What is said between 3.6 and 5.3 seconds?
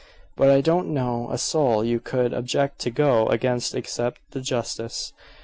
except the justice.